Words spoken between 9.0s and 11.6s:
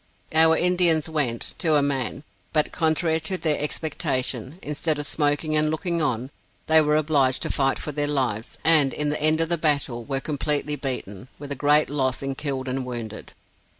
the end of the battle were completely beaten, with a